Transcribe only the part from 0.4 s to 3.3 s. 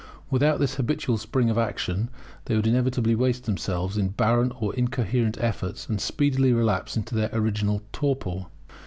this habitual spring of action they would inevitably